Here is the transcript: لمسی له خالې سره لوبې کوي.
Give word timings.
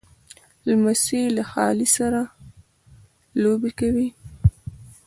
لمسی 0.67 1.21
له 1.35 1.43
خالې 1.51 1.87
سره 1.97 2.21
لوبې 3.41 3.71
کوي. 3.79 4.07